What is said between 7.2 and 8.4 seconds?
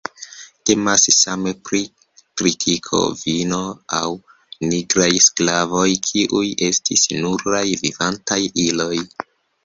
nuraj "vivantaj